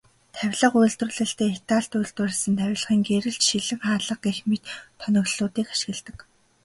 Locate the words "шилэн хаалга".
3.47-4.15